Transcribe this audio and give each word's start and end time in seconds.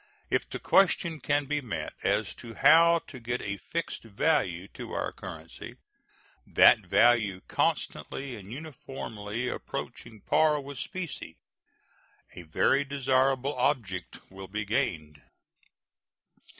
If 0.31 0.49
the 0.49 0.57
question 0.57 1.19
can 1.19 1.45
be 1.45 1.61
met 1.61 1.93
as 2.03 2.33
to 2.37 2.55
how 2.55 3.01
to 3.05 3.19
get 3.19 3.39
a 3.43 3.57
fixed 3.57 4.01
value 4.01 4.67
to 4.69 4.93
our 4.93 5.11
currency, 5.11 5.75
that 6.47 6.79
value 6.79 7.41
constantly 7.41 8.35
and 8.35 8.51
uniformly 8.51 9.47
approaching 9.47 10.21
par 10.21 10.59
with 10.59 10.79
specie, 10.79 11.37
a 12.33 12.41
very 12.41 12.83
desirable 12.83 13.53
object 13.55 14.17
will 14.31 14.47
be 14.47 14.65
gained. 14.65 15.21